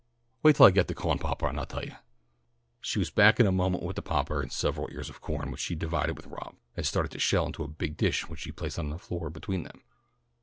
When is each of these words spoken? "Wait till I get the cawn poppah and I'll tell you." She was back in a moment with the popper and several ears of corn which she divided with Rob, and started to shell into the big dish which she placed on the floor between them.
"Wait 0.41 0.55
till 0.55 0.65
I 0.65 0.71
get 0.71 0.87
the 0.87 0.95
cawn 0.95 1.19
poppah 1.19 1.45
and 1.45 1.59
I'll 1.59 1.65
tell 1.67 1.85
you." 1.85 1.93
She 2.81 2.97
was 2.97 3.11
back 3.11 3.39
in 3.39 3.45
a 3.45 3.51
moment 3.51 3.83
with 3.83 3.95
the 3.97 4.01
popper 4.01 4.41
and 4.41 4.51
several 4.51 4.89
ears 4.91 5.11
of 5.11 5.21
corn 5.21 5.51
which 5.51 5.59
she 5.61 5.75
divided 5.75 6.17
with 6.17 6.25
Rob, 6.25 6.55
and 6.75 6.87
started 6.87 7.11
to 7.11 7.19
shell 7.19 7.45
into 7.45 7.61
the 7.61 7.67
big 7.67 7.97
dish 7.97 8.27
which 8.27 8.39
she 8.39 8.51
placed 8.51 8.79
on 8.79 8.89
the 8.89 8.97
floor 8.97 9.29
between 9.29 9.61
them. 9.61 9.83